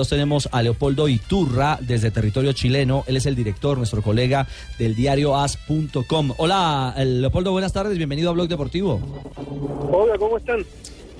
[0.00, 3.02] Nos tenemos a Leopoldo Iturra desde territorio chileno.
[3.08, 4.46] Él es el director, nuestro colega
[4.78, 6.34] del diario as.com.
[6.36, 7.98] Hola, eh, Leopoldo, buenas tardes.
[7.98, 9.00] Bienvenido a Blog Deportivo.
[9.90, 10.64] Hola, ¿cómo están?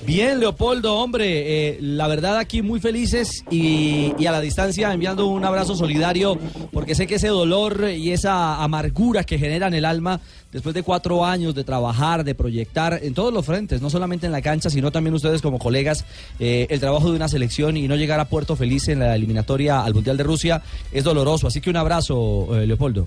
[0.07, 5.45] Bien, Leopoldo, hombre, eh, la verdad aquí muy felices y, a la distancia enviando un
[5.45, 6.39] abrazo solidario
[6.73, 10.83] porque sé que ese dolor y esa amargura que genera en el alma después de
[10.83, 14.71] cuatro años de trabajar, de proyectar en todos los frentes, no solamente en la cancha,
[14.71, 16.07] sino también ustedes como colegas,
[16.41, 19.83] eh, el trabajo de una selección y no llegar a Puerto Feliz en la eliminatoria
[19.83, 21.49] al Mundial de Rusia es doloroso.
[21.49, 23.07] Así que un abrazo, eh, Leopoldo.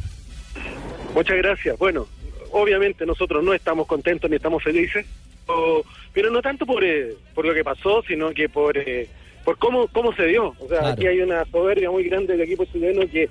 [1.16, 1.78] Muchas gracias.
[1.80, 2.08] Bueno,
[2.52, 5.06] obviamente nosotros no estamos contentos ni estamos felices
[6.14, 9.08] pero no tanto por, eh, por lo que pasó, sino que por, eh,
[9.44, 10.56] por cómo, cómo se dio.
[10.60, 10.88] O sea, Claro.
[10.94, 13.30] aquí hay una soberbia muy grande del equipo chileno que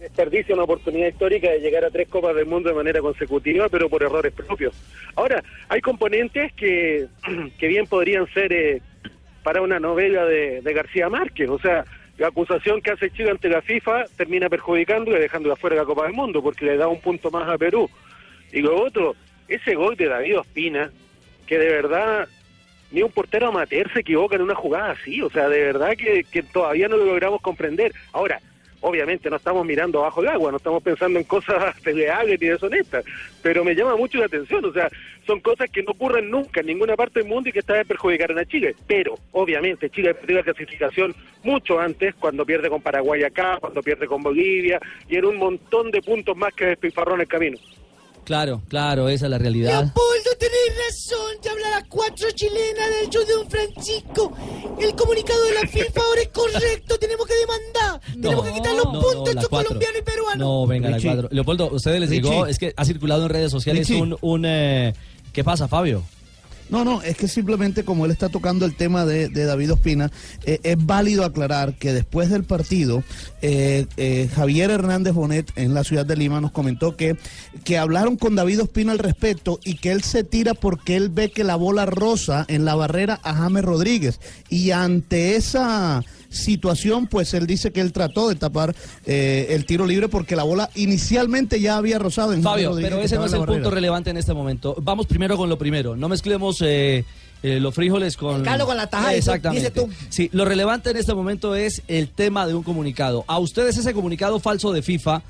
[0.00, 3.88] desperdicia una oportunidad histórica de llegar a tres Copas del Mundo de manera consecutiva, pero
[3.88, 4.74] por errores propios.
[5.16, 7.06] Ahora, hay componentes que,
[7.58, 8.82] que bien podrían ser eh,
[9.42, 11.48] para una novela de, de García Márquez.
[11.48, 11.84] O sea,
[12.18, 15.86] la acusación que hace Chile ante la FIFA termina perjudicando y dejándola fuera de la
[15.86, 17.88] Copa del Mundo, porque le da un punto más a Perú.
[18.52, 19.16] Y lo otro,
[19.48, 20.92] ese gol de David Ospina,
[21.46, 22.28] que de verdad
[22.90, 26.24] ni un portero amateur se equivoca en una jugada así, o sea, de verdad que,
[26.24, 27.92] que todavía no lo logramos comprender.
[28.12, 28.40] Ahora,
[28.84, 33.04] obviamente no estamos mirando abajo del agua, no estamos pensando en cosas desleales ni deshonestas,
[33.42, 34.90] pero me llama mucho la atención, o sea,
[35.26, 37.86] son cosas que no ocurren nunca en ninguna parte del mundo y que esta vez
[37.86, 43.22] perjudicaron a Chile, pero obviamente Chile perdió la clasificación mucho antes, cuando pierde con Paraguay
[43.24, 47.22] acá, cuando pierde con Bolivia, y en un montón de puntos más que despilfarró en
[47.22, 47.58] el camino.
[48.24, 49.82] Claro, claro, esa es la realidad.
[49.82, 54.32] Leopoldo, tenés razón, te habla la cuatro chilena del show de Don Francisco.
[54.80, 58.00] El comunicado de la FIFA ahora es correcto, tenemos que demandar.
[58.20, 60.38] tenemos que quitar los no, puntos no, estos colombianos y peruanos.
[60.38, 61.28] No, venga, la cuatro.
[61.30, 62.22] Leopoldo, ustedes les Richie.
[62.22, 64.02] llegó, es que ha circulado en redes sociales Richie.
[64.02, 64.16] un...
[64.20, 64.94] un eh,
[65.32, 66.02] ¿Qué pasa, Fabio?
[66.70, 70.10] No, no, es que simplemente como él está tocando el tema de, David Ospina,
[70.44, 73.04] eh, es válido aclarar que después del partido,
[73.42, 77.16] eh, eh, Javier Hernández Bonet en la ciudad de Lima nos comentó que,
[77.64, 81.30] que hablaron con David Ospina al respecto y que él se tira porque él ve
[81.30, 84.20] que la bola rosa en la barrera a James Rodríguez.
[84.48, 86.02] Y ante esa
[86.34, 88.74] situación, pues él dice que él trató de tapar
[89.06, 93.02] eh, el tiro libre porque la bola inicialmente ya había rozado en Fabio, Rodríguez, pero
[93.02, 94.76] ese no es el punto relevante en este momento.
[94.80, 95.96] Vamos primero con lo primero.
[95.96, 97.04] No mezclemos eh,
[97.42, 98.36] eh, los frijoles con...
[98.36, 99.70] El caldo con la tajada, Exactamente.
[99.70, 99.90] dice tú.
[100.08, 103.24] Sí, lo relevante en este momento es el tema de un comunicado.
[103.26, 105.22] ¿A ustedes ese comunicado falso de FIFA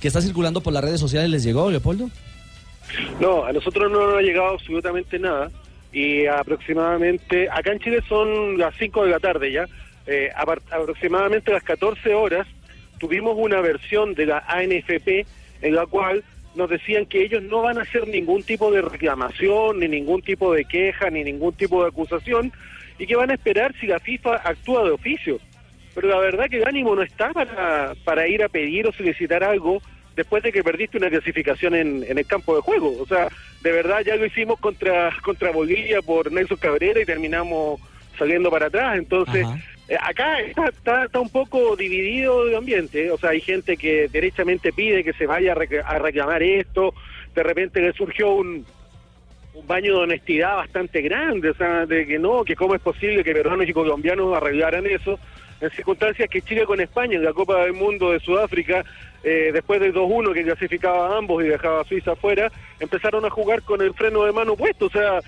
[0.00, 2.10] que está circulando por las redes sociales les llegó, Leopoldo?
[3.20, 5.50] No, a nosotros no nos ha llegado absolutamente nada
[5.92, 9.66] y aproximadamente, acá en Chile son las 5 de la tarde ya,
[10.10, 12.46] eh, aproximadamente a las 14 horas
[12.98, 15.24] tuvimos una versión de la ANFP
[15.62, 19.78] en la cual nos decían que ellos no van a hacer ningún tipo de reclamación,
[19.78, 22.52] ni ningún tipo de queja, ni ningún tipo de acusación
[22.98, 25.38] y que van a esperar si la FIFA actúa de oficio.
[25.94, 29.44] Pero la verdad que el ánimo no está para, para ir a pedir o solicitar
[29.44, 29.80] algo
[30.16, 33.00] después de que perdiste una clasificación en, el campo de juego.
[33.00, 33.28] O sea,
[33.62, 37.80] de verdad ya lo hicimos contra, contra Bolivia por Nelson Cabrera y terminamos
[38.18, 38.98] saliendo para atrás.
[38.98, 39.46] Entonces.
[39.90, 40.68] Eh, acá está,
[41.04, 43.06] está, un poco dividido el ambiente.
[43.06, 43.10] ¿eh?
[43.10, 46.94] O sea, hay gente que derechamente pide que se vaya a reclamar esto.
[47.34, 48.64] De repente le surgió un,
[49.54, 53.24] un baño de honestidad bastante grande, o sea, de que no, que cómo es posible
[53.24, 55.18] que peruanos y colombianos arreglaran eso,
[55.60, 58.84] en circunstancias que Chile con España en la Copa del Mundo de Sudáfrica,
[59.24, 63.30] eh, después del 2-1 que clasificaba a ambos y dejaba a Suiza afuera, empezaron a
[63.30, 65.20] jugar con el freno de mano puesto, o sea,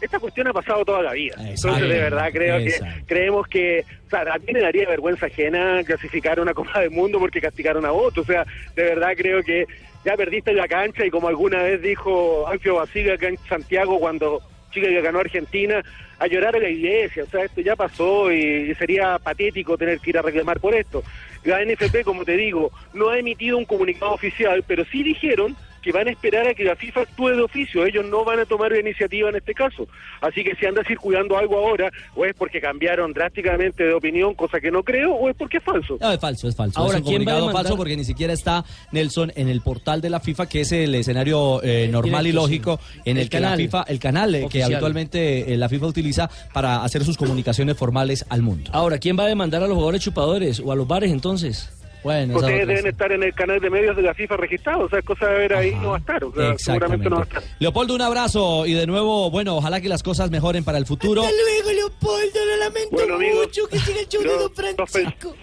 [0.00, 1.34] esta cuestión ha pasado toda la vida.
[1.34, 1.68] Exacto.
[1.68, 2.94] Entonces, de verdad, creo Exacto.
[2.94, 6.90] que creemos que, o sea, a mí me daría vergüenza ajena clasificar una Copa del
[6.90, 8.44] Mundo porque castigaron a otro, o sea,
[8.74, 9.66] de verdad creo que
[10.04, 14.40] ya perdiste la cancha y como alguna vez dijo Alfio Basile acá en Santiago cuando
[14.70, 15.82] Chile le ganó Argentina,
[16.18, 20.10] a llorar a la iglesia, o sea, esto ya pasó y sería patético tener que
[20.10, 21.02] ir a reclamar por esto.
[21.44, 25.92] La NFP, como te digo, no ha emitido un comunicado oficial, pero sí dijeron que
[25.92, 28.72] van a esperar a que la FIFA actúe de oficio, ellos no van a tomar
[28.72, 29.86] la iniciativa en este caso.
[30.20, 34.60] Así que si anda circulando algo ahora, o es porque cambiaron drásticamente de opinión, cosa
[34.60, 35.96] que no creo, o es porque es falso.
[36.00, 36.78] No, es falso, es falso.
[36.78, 37.62] Ahora, es un ¿quién va a demandar?
[37.62, 40.94] falso porque ni siquiera está Nelson en el portal de la FIFA, que es el
[40.94, 44.46] escenario eh, normal y lógico en el, El que la canal FIFA, el canal eh,
[44.50, 48.70] que habitualmente eh, la FIFA utiliza para hacer sus comunicaciones formales al mundo.
[48.74, 51.70] Ahora, ¿quién va a demandar a los jugadores chupadores o a los bares entonces?
[52.02, 54.88] Bueno, Ustedes deben es- estar en el canal de medios de la FIFA registrado, o
[54.88, 55.82] sea, es cosa de ver ahí, Ajá.
[55.82, 57.42] no va a estar, o sea, seguramente no va a estar.
[57.58, 61.22] Leopoldo, un abrazo y de nuevo, bueno, ojalá que las cosas mejoren para el futuro.
[61.22, 64.54] Hasta luego, Leopoldo, lo lamento Bueno, amigos, mucho que siga el show de yo- Don
[64.86, 65.34] Francisco.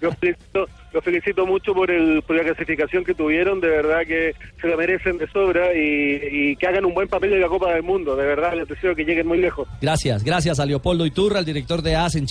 [0.00, 4.34] Los felicito, los felicito mucho por, el, por la clasificación que tuvieron, de verdad que
[4.60, 6.20] se la merecen de sobra y,
[6.52, 8.96] y que hagan un buen papel en la Copa del Mundo, de verdad les deseo
[8.96, 9.68] que lleguen muy lejos.
[9.80, 12.30] Gracias, gracias a Leopoldo Iturra, el director de AS en Chile.